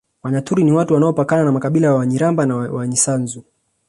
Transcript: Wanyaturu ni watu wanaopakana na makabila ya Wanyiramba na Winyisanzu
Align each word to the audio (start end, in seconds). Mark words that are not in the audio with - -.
Wanyaturu 0.23 0.63
ni 0.63 0.71
watu 0.71 0.93
wanaopakana 0.93 1.43
na 1.43 1.51
makabila 1.51 1.87
ya 1.87 1.93
Wanyiramba 1.93 2.45
na 2.45 2.55
Winyisanzu 2.55 3.43